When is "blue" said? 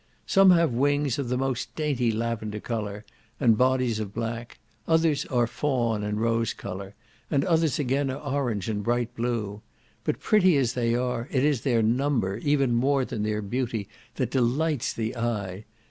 9.15-9.61